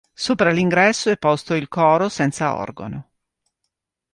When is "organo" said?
2.57-3.11